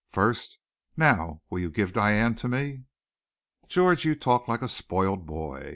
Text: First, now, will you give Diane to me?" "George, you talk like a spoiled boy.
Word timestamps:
First, 0.09 0.57
now, 0.97 1.43
will 1.51 1.59
you 1.59 1.69
give 1.69 1.93
Diane 1.93 2.33
to 2.33 2.47
me?" 2.47 2.85
"George, 3.67 4.03
you 4.03 4.15
talk 4.15 4.47
like 4.47 4.63
a 4.63 4.67
spoiled 4.67 5.27
boy. 5.27 5.69